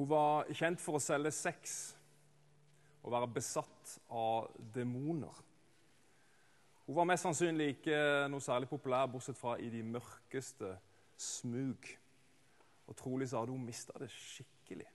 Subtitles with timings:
[0.00, 1.72] Hun var kjent for å selge sex
[3.02, 5.42] og være besatt av demoner.
[6.86, 7.98] Hun var mest sannsynlig ikke
[8.32, 10.72] noe særlig populær, bortsett fra i de mørkeste
[11.20, 11.84] smug.
[12.88, 14.88] Og trolig så hadde hun mista det skikkelig.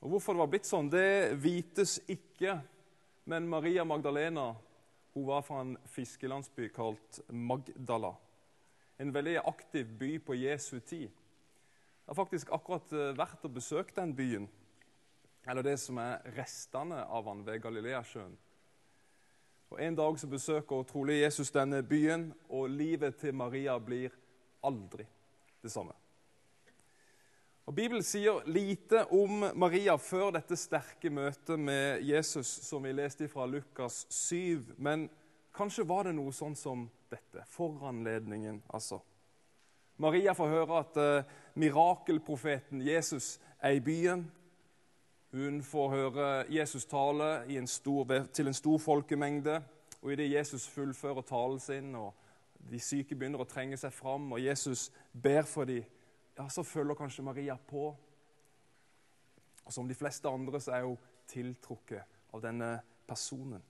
[0.00, 2.56] Og Hvorfor det var blitt sånn, det vites ikke.
[3.28, 4.54] Men Maria Magdalena
[5.12, 8.16] hun var fra en fiskelandsby kalt Magdala.
[8.96, 11.12] En veldig aktiv by på Jesu tid.
[12.10, 14.48] Har faktisk akkurat eh, vært og besøkt den byen.
[15.46, 18.32] Eller det som er restene av han ved Galileasjøen.
[19.70, 24.10] Og En dag så besøker trolig Jesus denne byen, og livet til Maria blir
[24.66, 25.06] aldri
[25.62, 25.94] det samme.
[27.70, 33.30] Og Bibelen sier lite om Maria før dette sterke møtet med Jesus, som vi leste
[33.30, 34.74] fra Lukas 7.
[34.82, 35.06] Men
[35.54, 37.46] kanskje var det noe sånn som dette.
[37.54, 38.98] Foranledningen, altså.
[40.00, 44.24] Maria får høre at uh, mirakelprofeten Jesus er i byen.
[45.32, 49.60] Hun får høre Jesus tale en stor, til en stor folkemengde.
[50.02, 52.14] Og idet Jesus fullfører talen sin, og
[52.70, 55.84] de syke begynner å trenge seg fram, og Jesus ber for dem,
[56.38, 57.90] ja, så følger kanskje Maria på.
[59.64, 60.96] Og Som de fleste andre så er hun
[61.28, 63.60] tiltrukket av denne personen.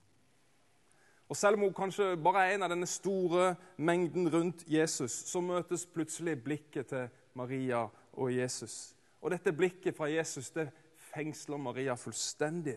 [1.31, 5.39] Og Selv om hun kanskje bare er en av denne store mengden rundt Jesus, så
[5.41, 7.05] møtes plutselig blikket til
[7.39, 7.85] Maria
[8.19, 8.97] og Jesus.
[9.23, 10.67] Og dette blikket fra Jesus det
[11.13, 12.75] fengsler Maria fullstendig.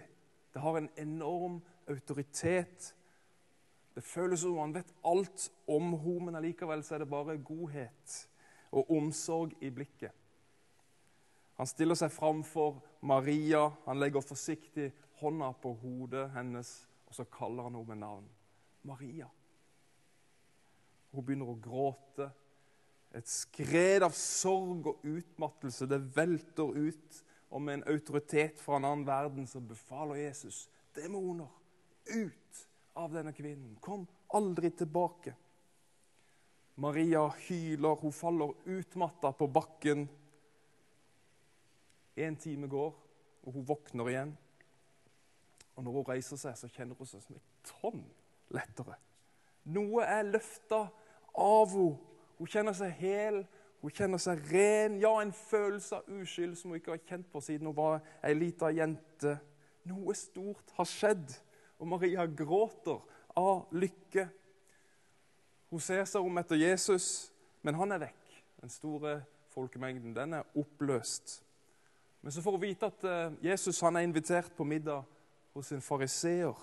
[0.53, 2.93] Det har en enorm autoritet.
[3.95, 8.19] Det føles som han vet alt om henne, men allikevel er det bare godhet
[8.69, 10.13] og omsorg i blikket.
[11.57, 16.75] Han stiller seg framfor Maria, han legger forsiktig hånda på hodet hennes,
[17.09, 18.31] og så kaller han henne med navn.
[18.87, 19.29] Maria.
[21.13, 22.29] Hun begynner å gråte.
[23.13, 25.87] Et skred av sorg og utmattelse.
[25.89, 27.19] Det velter ut.
[27.53, 30.65] Og med en autoritet fra en annen verden så befaler Jesus
[30.97, 31.49] demoner
[32.09, 32.63] ut
[32.97, 33.75] av denne kvinnen.
[33.81, 35.35] Kom aldri tilbake.
[36.81, 40.07] Maria hyler, hun faller utmatta på bakken.
[42.17, 42.97] En time går,
[43.45, 44.33] og hun våkner igjen.
[45.77, 48.01] Og når hun reiser seg, så kjenner hun seg som et tonn
[48.55, 48.97] lettere.
[49.73, 50.87] Noe er løfta
[51.33, 52.09] av henne.
[52.33, 53.43] Hun kjenner seg hel,
[53.79, 54.97] hun kjenner seg ren.
[54.99, 58.33] Ja, en følelse av uskyld som hun ikke har kjent på siden hun var ei
[58.35, 59.37] lita jente.
[59.87, 61.35] Noe stort har skjedd,
[61.79, 62.99] og Maria gråter
[63.39, 64.25] av lykke.
[65.71, 67.07] Hun ser seg om etter Jesus,
[67.63, 68.35] men han er vekk.
[68.63, 69.15] Den store
[69.53, 71.39] folkemengden den er oppløst.
[72.23, 75.03] Men så får hun vite at eh, Jesus han er invitert på middag
[75.53, 76.55] hos en fariseer.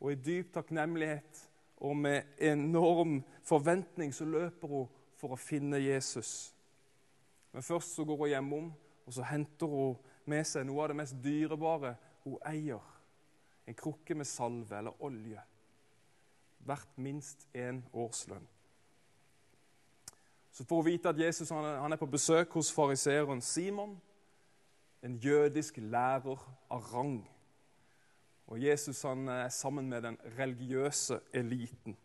[0.00, 1.42] Og i dyp takknemlighet
[1.76, 6.52] og med enorm forventning så løper hun for å finne Jesus.
[7.52, 8.70] Men først så går hun hjemom,
[9.06, 9.96] og så henter hun
[10.28, 12.82] med seg noe av det mest dyrebare hun eier.
[13.66, 15.42] En krukke med salve eller olje
[16.66, 18.46] verdt minst én årslønn.
[20.52, 24.00] Så får hun vite at Jesus han er på besøk hos fariseeren Simon,
[25.02, 26.40] en jødisk lærer
[26.70, 27.20] av rang.
[28.46, 31.96] Og Jesus han er sammen med den religiøse eliten.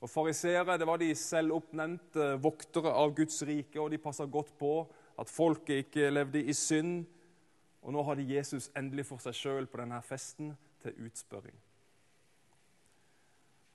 [0.00, 4.72] Og Fariseere var de selvoppnevnte voktere av Guds rike, og de passa godt på
[5.18, 7.04] at folket ikke levde i synd.
[7.82, 11.56] Og nå hadde Jesus endelig for seg sjøl på denne festen til utspørring.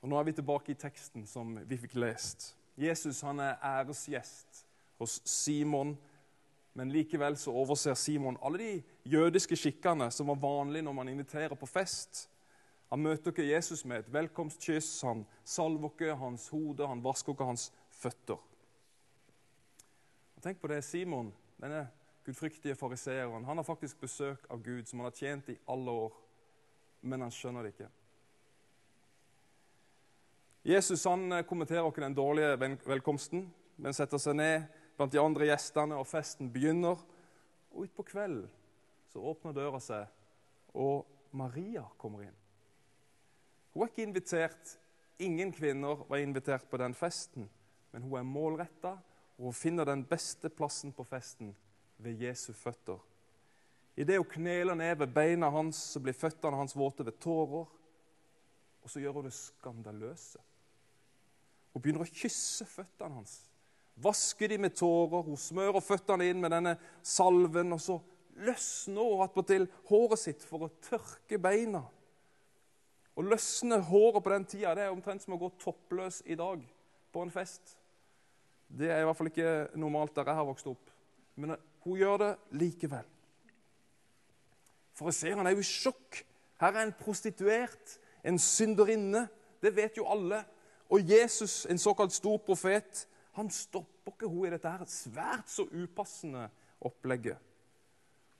[0.02, 2.52] Og Nå er vi tilbake i teksten som vi fikk lest.
[2.76, 4.64] Jesus han er æresgjest
[4.98, 5.94] hos Simon,
[6.72, 11.54] men likevel så overser Simon alle de jødiske skikkene som var vanlige når man inviterer
[11.58, 12.28] på fest.
[12.92, 17.48] Han møter ikke Jesus med et velkomstkyss, han salver ikke hans hode, han vasker ikke
[17.48, 18.40] hans føtter.
[20.36, 21.86] Og tenk på det, Simon, denne
[22.24, 26.20] gudfryktige fariseeren, han har faktisk besøk av Gud, som han har tjent i alle år,
[27.02, 27.88] men han skjønner det ikke.
[30.64, 34.68] Jesus han kommenterer ikke den dårlige velkomsten, men setter seg ned
[35.02, 37.00] blant de andre gjestene, og festen begynner.
[37.72, 38.46] Og utpå kvelden
[39.10, 40.06] så åpner døra seg,
[40.78, 41.02] og
[41.36, 42.38] Maria kommer inn.
[43.72, 44.76] Hun er ikke invitert.
[45.20, 47.48] Ingen kvinner var invitert på den festen,
[47.92, 48.94] men hun er målretta,
[49.36, 51.52] og hun finner den beste plassen på festen
[52.00, 53.00] ved Jesu føtter.
[53.96, 57.68] Idet hun kneler ned ved beina hans, så blir føttene hans våte ved tårer.
[58.82, 60.40] Og så gjør hun det skandaløse.
[61.72, 63.42] Hun begynner å kysse føttene hans.
[64.00, 65.26] Vasker de med tårer.
[65.26, 67.72] Hun smører føttene inn med denne salven.
[67.72, 67.98] og Så
[68.46, 71.84] løsner hun attpåtil håret sitt for å tørke beina.
[73.12, 76.62] Å løsne håret på den tida det er omtrent som å gå toppløs i dag
[77.12, 77.76] på en fest.
[78.72, 80.92] Det er i hvert fall ikke normalt der jeg har vokst opp.
[81.36, 83.04] Men hun gjør det likevel.
[84.96, 86.22] Fariseerne er jo i sjokk.
[86.60, 89.26] Her er en prostituert, en synderinne.
[89.60, 90.40] Det vet jo alle.
[90.92, 95.64] Og Jesus, en såkalt stor profet, han stopper ikke henne i dette her svært så
[95.70, 96.48] upassende
[96.84, 97.38] opplegget.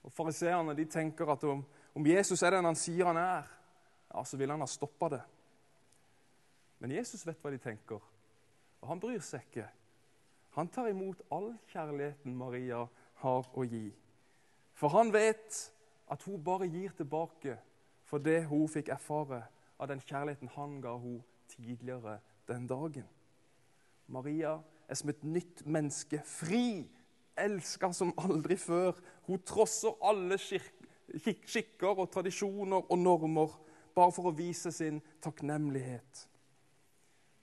[0.03, 1.63] Og Fariseerne de tenker at om,
[1.95, 3.47] om, Jesus er den han sier han er,
[4.13, 5.23] ja, så vil han ha stoppa det.
[6.83, 8.03] Men Jesus vet hva de tenker,
[8.83, 9.69] og han bryr seg ikke.
[10.59, 12.83] Han tar imot all kjærligheten Maria
[13.23, 13.87] har å gi.
[14.77, 15.61] For han vet
[16.13, 17.57] at hun bare gir tilbake
[18.05, 19.45] for det hun fikk erfare
[19.79, 21.23] av den kjærligheten han ga henne
[21.53, 22.19] tidligere
[22.49, 23.07] den dagen.
[24.13, 24.59] Maria
[24.89, 26.85] er som et nytt menneske, fri,
[27.39, 28.99] elska som aldri før.
[29.27, 33.57] Hun trosser alle skikker og tradisjoner og normer
[33.95, 36.27] bare for å vise sin takknemlighet.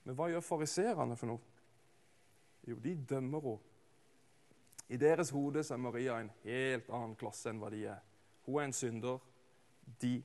[0.05, 1.43] Men hva gjør fariserene for noe?
[2.67, 3.65] Jo, de dømmer henne.
[4.89, 7.99] I deres hode er Maria en helt annen klasse enn hva de er.
[8.47, 9.19] Hun er en synder.
[10.01, 10.15] De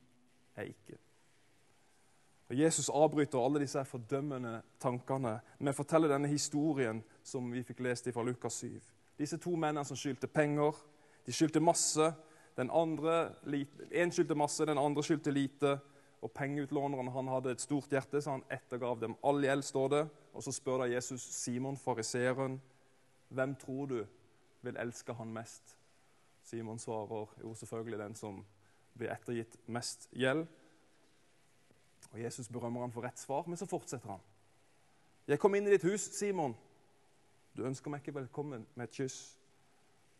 [0.57, 0.97] er ikke.
[2.49, 7.81] Og Jesus avbryter alle disse fordømmende tankene med å fortelle denne historien som vi fikk
[7.81, 8.75] lest fra Lukas 7.
[9.17, 10.77] Disse to mennene som skyldte penger.
[11.25, 12.11] De skyldte masse.
[12.55, 13.33] Den andre,
[13.91, 15.79] En skyldte masse, den andre skyldte lite.
[16.21, 19.63] Og Pengeutlåneren han hadde et stort hjerte, så han ettergav dem all gjeld.
[19.63, 20.09] står det.
[20.33, 22.61] Og Så spør da Jesus Simon, fariseeren,
[23.29, 24.05] hvem tror du
[24.61, 25.77] vil elske han mest?
[26.43, 28.45] Simon svarer jo selvfølgelig den som
[28.97, 30.47] blir ettergitt mest gjeld.
[32.13, 34.23] Og Jesus berømmer han for rett svar, men så fortsetter han.
[35.27, 36.53] Jeg kom inn i ditt hus, Simon.
[37.55, 39.17] Du ønsker meg ikke velkommen med et kyss.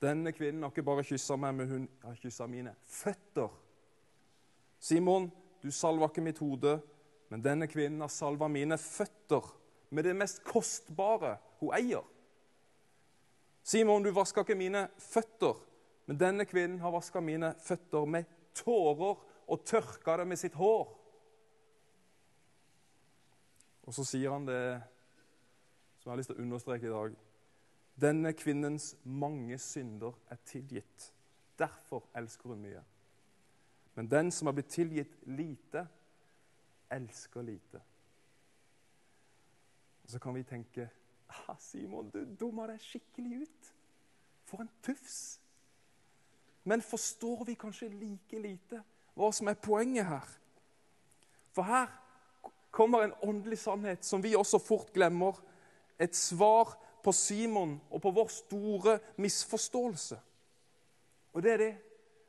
[0.01, 3.51] Denne kvinnen har ikke bare kyssa meg, men hun har kyssa mine føtter.
[4.79, 5.29] Simon,
[5.63, 6.77] du salva ikke mitt hode,
[7.29, 9.47] men denne kvinnen har salva mine føtter
[9.95, 12.03] med det mest kostbare hun eier.
[13.65, 15.57] Simon, du vaska ikke mine føtter,
[16.05, 20.85] men denne kvinnen har vaska mine føtter med tårer og tørka det med sitt hår.
[23.85, 24.61] Og så sier han det
[25.99, 27.15] som jeg har lyst til å understreke i dag.
[28.01, 31.11] Denne kvinnens mange synder er tilgitt.
[31.59, 32.81] Derfor elsker hun mye.
[33.95, 35.85] Men den som har blitt tilgitt lite,
[36.91, 37.81] elsker lite.
[40.03, 40.89] Og Så kan vi tenke
[41.29, 43.71] ah, Simon, du dumma deg skikkelig ut.
[44.45, 45.39] For en tufs.
[46.63, 48.83] Men forstår vi kanskje like lite
[49.15, 50.27] hva som er poenget her?
[51.55, 51.87] For her
[52.75, 55.39] kommer en åndelig sannhet som vi også fort glemmer.
[55.99, 60.19] Et svar på Simon og på vår store misforståelse.
[61.33, 61.73] Og det er det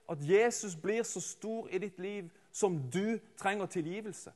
[0.08, 4.32] at Jesus blir så stor i ditt liv som du trenger tilgivelse.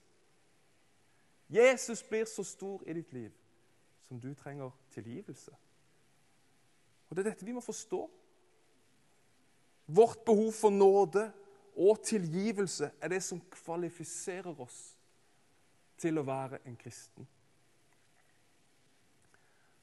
[1.50, 3.30] Jesus blir så stor i ditt liv
[4.08, 5.50] som du trenger tilgivelse.
[7.10, 8.10] Og Det er dette vi må forstå.
[9.86, 11.32] Vårt behov for nåde
[11.76, 14.96] og tilgivelse er det som kvalifiserer oss
[16.00, 17.28] til å være en kristen.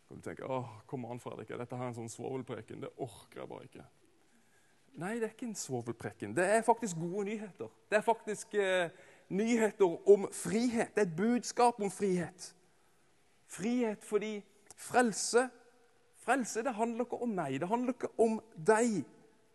[0.07, 2.81] Kan du tenke åh, kom an, Fredrik, dette her er en sånn svovelpreken.
[2.85, 3.85] Det orker jeg bare ikke.
[4.97, 6.33] Nei, det er ikke en svovelpreken.
[6.37, 7.69] Det er faktisk gode nyheter.
[7.91, 8.87] Det er faktisk eh,
[9.29, 10.95] nyheter om frihet.
[10.95, 12.53] Det er et budskap om frihet.
[13.51, 14.39] Frihet fordi
[14.75, 15.47] frelse
[16.27, 18.33] Frelse det handler ikke om meg, det handler ikke om
[18.67, 18.97] deg.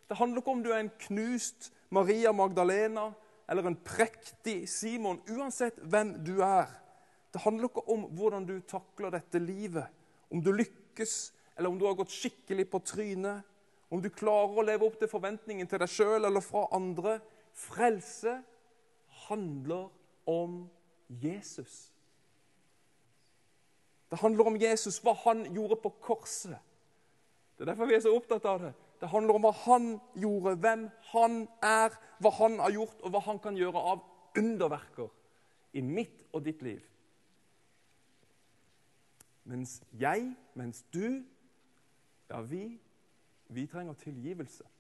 [0.09, 3.11] Det handler ikke om du er en knust Maria Magdalena
[3.53, 6.71] eller en prektig Simon, uansett hvem du er.
[7.33, 9.93] Det handler ikke om hvordan du takler dette livet,
[10.33, 13.45] om du lykkes, eller om du har gått skikkelig på trynet,
[13.93, 17.19] om du klarer å leve opp til forventningen til deg sjøl eller fra andre.
[17.53, 18.39] Frelse
[19.27, 19.91] handler
[20.25, 20.63] om
[21.21, 21.91] Jesus.
[24.09, 26.57] Det handler om Jesus, hva han gjorde på korset.
[27.57, 28.73] Det er derfor vi er så opptatt av det.
[29.03, 33.23] Det handler om hva han gjorde, hvem han er, hva han har gjort, og hva
[33.27, 34.05] han kan gjøre av
[34.39, 35.11] underverker
[35.75, 36.85] i mitt og ditt liv.
[39.51, 41.19] Mens jeg, mens du,
[42.31, 42.79] ja, vi,
[43.51, 44.71] vi trenger tilgivelse.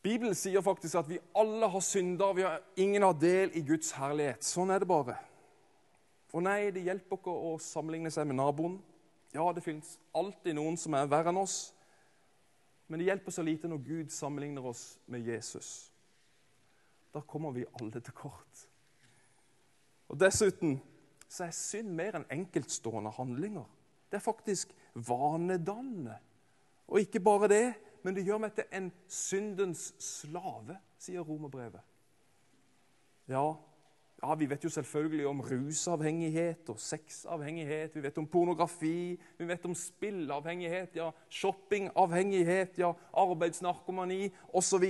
[0.00, 3.92] Bibelen sier faktisk at vi alle har synder, vi har ingen har del i Guds
[4.00, 4.46] herlighet.
[4.48, 5.20] Sånn er det bare.
[6.32, 8.78] Og nei, det hjelper ikke å sammenligne seg med naboen.
[9.32, 11.58] Ja, det fins alltid noen som er verre enn oss.
[12.88, 15.90] Men det hjelper så lite når Gud sammenligner oss med Jesus.
[17.12, 18.64] Da kommer vi alle til kort.
[20.08, 20.78] Og Dessuten
[21.28, 23.66] så er synd mer enn enkeltstående handlinger.
[24.08, 26.16] Det er faktisk vanedannende.
[26.88, 27.66] Og ikke bare det,
[28.02, 31.84] men det gjør meg til en syndens slave, sier romerbrevet.
[33.28, 33.52] Ja,
[34.22, 37.94] Ja, Vi vet jo selvfølgelig om rusavhengighet og sexavhengighet.
[37.94, 44.86] Vi vet om pornografi, vi vet om spillavhengighet, ja, shoppingavhengighet, ja, arbeidsnarkomani osv.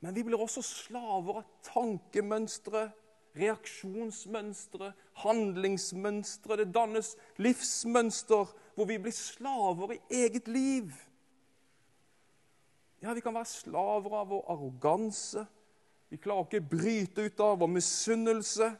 [0.00, 2.90] Men vi blir også slaver av tankemønstre,
[3.36, 4.92] reaksjonsmønstre,
[5.24, 6.56] handlingsmønstre.
[6.56, 10.94] Det dannes livsmønster hvor vi blir slaver i eget liv.
[13.02, 15.46] Ja, Vi kan være slaver av vår arroganse.
[16.08, 18.70] Vi klarer ikke bryte ut av vår misunnelse.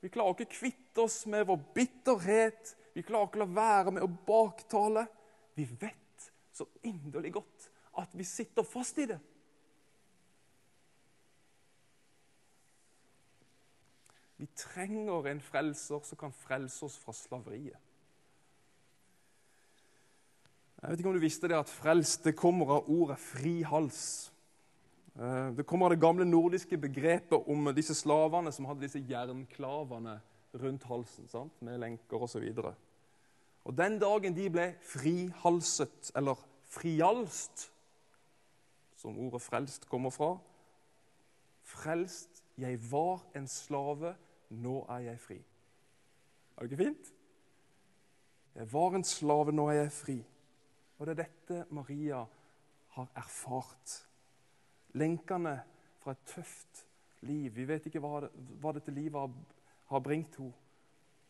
[0.00, 2.74] Vi klarer ikke kvitte oss med vår bitterhet.
[2.96, 5.06] Vi klarer ikke å la være med å baktale.
[5.54, 9.20] Vi vet så inderlig godt at vi sitter fast i det.
[14.36, 17.80] Vi trenger en frelser som kan frelse oss fra slaveriet.
[20.80, 24.02] Jeg vet ikke om du visste det at frelst kommer av ordet fri hals.
[24.28, 24.33] Eh,
[25.14, 30.16] det kommer av det gamle nordiske begrepet om disse slavene som hadde disse jernklavene
[30.58, 31.60] rundt halsen sant?
[31.62, 32.48] med lenker osv.
[33.78, 37.68] Den dagen de ble frihalset, eller frialst,
[38.98, 40.34] som ordet frelst kommer fra
[41.64, 44.14] Frelst, jeg var en slave,
[44.50, 45.38] nå er jeg fri.
[46.56, 47.12] Er det ikke fint?
[48.54, 50.18] Jeg var en slave, nå er jeg fri.
[50.98, 52.20] Og det er dette Maria
[52.98, 53.94] har erfart.
[54.94, 55.58] Lenkene
[56.02, 56.84] fra et tøft
[57.26, 57.50] liv.
[57.54, 58.26] Vi vet ikke hva,
[58.60, 59.32] hva dette livet har,
[59.90, 60.54] har bringt henne,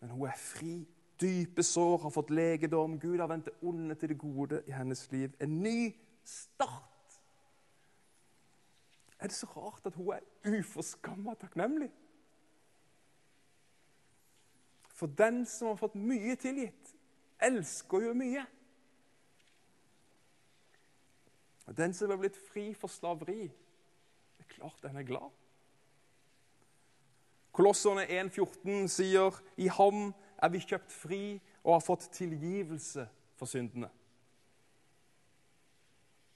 [0.00, 0.76] men hun er fri.
[1.20, 2.98] Dype sår har fått legedom.
[3.00, 5.30] Gud har vendt det onde til det gode i hennes liv.
[5.40, 5.94] En ny
[6.24, 7.20] start.
[9.18, 11.90] Er det så rart at hun er uforskamma takknemlig?
[14.94, 16.94] For den som har fått mye tilgitt,
[17.42, 18.42] elsker jo mye.
[18.42, 18.48] Og
[21.72, 23.48] Den som er blitt fri for slaveri,
[24.36, 25.32] det er klart den er glad.
[27.54, 30.10] Kolosserne 1,14 sier i ham
[30.42, 31.20] er vi kjøpt fri
[31.62, 33.06] og har fått tilgivelse
[33.38, 33.88] for syndene.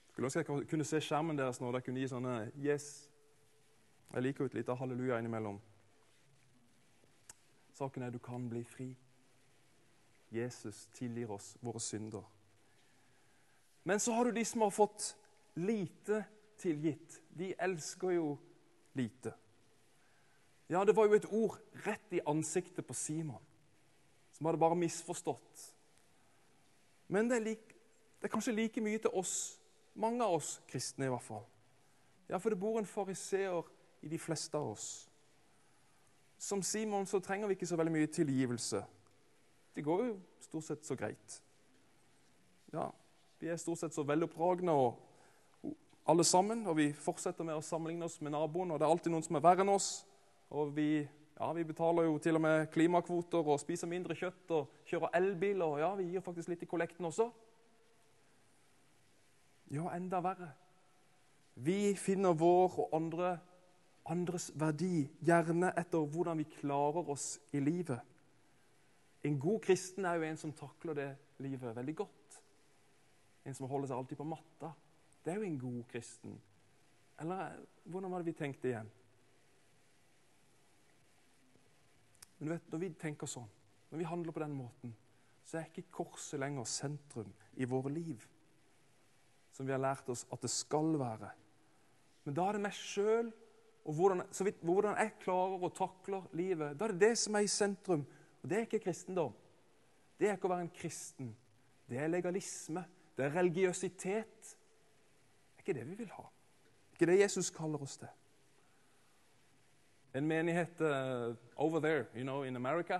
[0.09, 2.87] Skulle ønske jeg kunne se skjermen deres når dere kunne gi sånne yes.
[4.13, 5.59] Jeg liker jo et lite halleluja innimellom.
[7.77, 8.89] Saken er du kan bli fri.
[10.31, 12.25] Jesus tilgir oss våre synder.
[13.83, 15.15] Men så har du de som har fått
[15.55, 16.23] lite
[16.59, 17.21] tilgitt.
[17.29, 18.37] De elsker jo
[18.93, 19.33] lite.
[20.69, 23.41] Ja, det var jo et ord rett i ansiktet på Simon,
[24.37, 25.63] som hadde bare misforstått.
[27.09, 27.77] Men det er, like,
[28.21, 29.57] det er kanskje like mye til oss,
[29.97, 31.47] mange av oss kristne i hvert fall.
[32.29, 33.65] Ja, for det bor en fariseer
[34.05, 35.09] i de fleste av oss.
[36.37, 38.83] Som Simon så trenger vi ikke så veldig mye tilgivelse.
[39.75, 40.13] Det går jo
[40.45, 41.39] stort sett så greit.
[42.71, 42.91] Ja,
[43.39, 44.99] vi er stort sett så veloppdragne og
[46.09, 48.71] alle sammen, og vi fortsetter med å sammenligne oss med naboen.
[48.71, 49.89] og Det er alltid noen som er verre enn oss.
[50.49, 51.03] Og vi,
[51.37, 55.61] ja, vi betaler jo til og med klimakvoter og spiser mindre kjøtt og kjører elbil.
[55.63, 57.29] Og ja, vi gir faktisk litt i kollekten også.
[59.69, 60.49] Ja, enda verre.
[61.59, 63.35] Vi finner vår og andre,
[64.09, 67.99] andres verdi gjerne etter hvordan vi klarer oss i livet.
[69.23, 71.09] En god kristen er jo en som takler det
[71.43, 72.18] livet veldig godt.
[73.47, 74.71] En som holder seg alltid på matta.
[75.23, 76.39] Det er jo en god kristen.
[77.19, 78.89] Eller hvordan var det vi tenkte igjen?
[82.37, 83.49] Men du vet, Når vi tenker sånn,
[83.89, 84.95] når vi handler på den måten,
[85.43, 88.21] så er ikke korset lenger sentrum i våre liv,
[89.51, 91.31] som vi har lært oss at det skal være.
[92.23, 93.31] Men da er det meg sjøl
[93.89, 96.75] og hvordan, vidt, hvordan, jeg klarer og takler livet.
[96.77, 98.03] Da er det det som er i sentrum.
[98.43, 99.33] Og det er ikke kristendom.
[100.19, 101.31] Det er ikke å være en kristen.
[101.89, 102.83] Det er legalisme.
[103.19, 106.23] Det er religiøsitet Det er ikke det vi vil ha.
[106.23, 106.29] Det
[106.87, 108.07] er Ikke det Jesus kaller oss til.
[110.15, 112.99] En menighet uh, over there, you know, in America,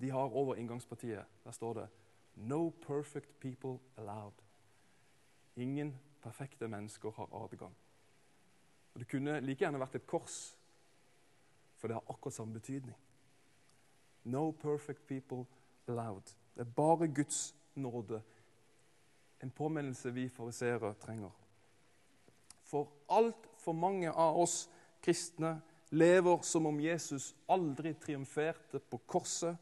[0.00, 1.88] de har over inngangspartiet Der står det
[2.36, 4.42] 'No perfect people allowed'.
[5.56, 7.76] Ingen perfekte mennesker har adgang.
[8.94, 10.58] Og Det kunne like gjerne vært et kors,
[11.76, 12.96] for det har akkurat samme betydning.
[14.24, 15.46] No perfect people
[15.86, 16.36] allowed.
[16.54, 18.22] Det er bare Guds nåde
[19.40, 21.30] en påminnelse vi fariseere trenger.
[22.68, 24.66] For altfor mange av oss
[25.02, 25.58] kristne
[25.90, 29.56] lever som om Jesus aldri triumferte på korset,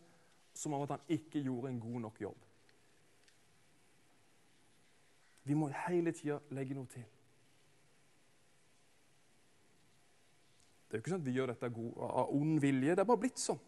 [0.57, 2.47] som om at han ikke gjorde en god nok jobb.
[5.47, 7.05] Vi må hele tida legge noe til.
[10.87, 12.95] Det er jo ikke sånn at vi gjør dette av ond vilje.
[12.95, 13.61] Det er bare blitt sånn.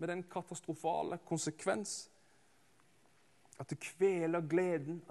[0.00, 2.08] Med den katastrofale konsekvens
[3.60, 5.02] at det kveler gleden,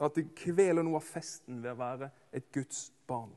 [0.00, 3.30] at, det kveler noe av festen ved å være et Guds barn.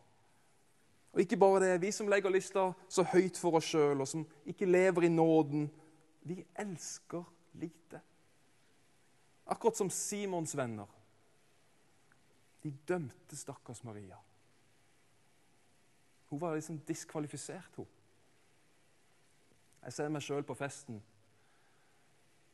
[1.14, 4.26] Og ikke bare det, vi som legger lista så høyt for oss sjøl, og som
[4.50, 5.68] ikke lever i nåden,
[6.26, 7.22] vi elsker
[7.62, 8.02] lite.
[9.46, 10.90] Akkurat som Simons venner.
[12.64, 14.18] De dømte stakkars Maria.
[16.32, 17.90] Hun var liksom diskvalifisert, hun.
[19.84, 21.04] Jeg ser meg sjøl på festen.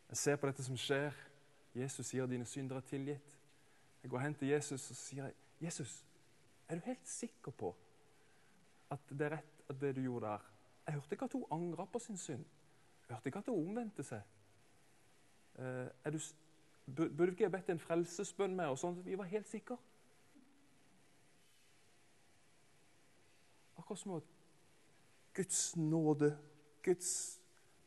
[0.10, 1.16] Jeg ser på dette som skjer.
[1.76, 3.36] Jesus sier dine synder er tilgitt.
[4.04, 6.06] Jeg går hen til Jesus og sier jeg, 'Jesus,
[6.68, 7.76] er du helt sikker på
[8.92, 10.52] at det er rett at det du gjorde der?'
[10.86, 12.46] Jeg hørte ikke at hun angra på sin synd.
[13.10, 14.22] Jeg hørte ikke at hun omvendte seg.
[15.60, 18.98] Uh, du, burde ikke ha bedt en frelsesbønn med og Sånn?
[19.06, 19.78] Vi var helt sikre.
[23.78, 24.24] Akkurat som at
[25.36, 26.32] Guds nåde,
[26.84, 27.12] Guds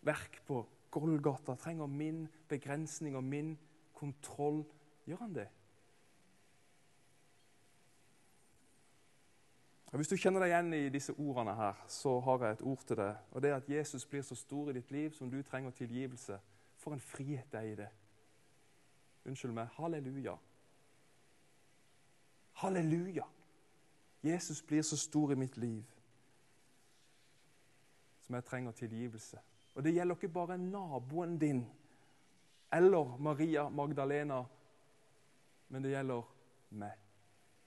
[0.03, 3.59] verk på Golgata trenger min begrensning og min
[4.03, 4.65] kontroll.
[5.07, 5.49] Gjør han det?
[9.93, 12.85] Og Hvis du kjenner deg igjen i disse ordene, her, så har jeg et ord
[12.89, 13.17] til deg.
[13.31, 16.39] Og det er at Jesus blir så stor i ditt liv som du trenger tilgivelse.
[16.81, 17.89] For en frihet det er i det.
[19.29, 19.69] Unnskyld meg.
[19.77, 20.39] Halleluja.
[22.63, 23.29] Halleluja!
[24.23, 25.83] Jesus blir så stor i mitt liv
[28.23, 29.39] som jeg trenger tilgivelse.
[29.75, 31.65] Og det gjelder ikke bare naboen din
[32.73, 34.45] eller Maria Magdalena,
[35.69, 36.23] men det gjelder
[36.81, 36.97] meg.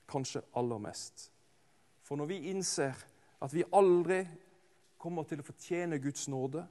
[0.09, 1.31] Kanskje aller mest.
[2.05, 2.97] For når vi innser
[3.41, 4.23] at vi aldri
[5.01, 6.63] kommer til å fortjene Guds nåde,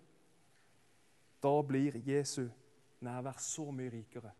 [1.43, 2.47] da blir Jesu
[3.05, 4.33] nærvær så mye rikere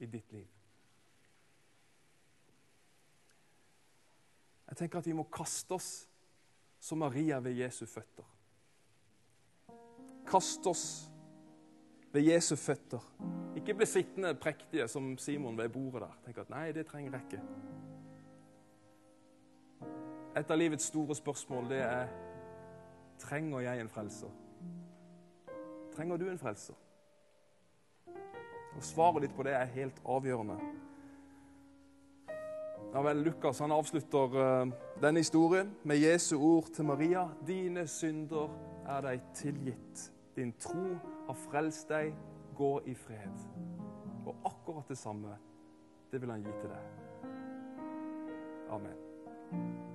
[0.00, 0.48] i ditt liv.
[4.70, 5.90] Jeg tenker at vi må kaste oss
[6.80, 8.24] som Maria ved Jesu føtter.
[10.30, 11.09] Kaste oss
[12.12, 13.04] ved Jesu føtter.
[13.56, 16.18] Ikke bli sittende prektige som Simon ved bordet der.
[16.24, 17.42] Tenk at nei, det trenger jeg ikke.
[20.36, 22.06] Et av livets store spørsmål det er
[23.18, 24.30] trenger jeg en frelser.
[25.96, 26.74] Trenger du en frelser?
[28.76, 30.56] Og Svaret ditt på det er helt avgjørende.
[32.90, 34.70] Ja vel, Lukas han avslutter uh,
[35.02, 37.28] denne historien med Jesu ord til Maria.
[37.46, 38.50] Dine synder
[38.88, 40.06] er deg tilgitt.
[40.36, 40.96] Din tro
[41.30, 42.14] har frelst deg.
[42.58, 43.46] Gå i fred.
[44.26, 45.36] Og akkurat det samme,
[46.12, 46.82] det vil han gi til deg.
[48.70, 49.89] Amen.